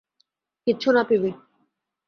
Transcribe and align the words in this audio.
কিচ্ছু 0.67 0.89
না, 0.91 1.01
পিবি। 1.03 1.31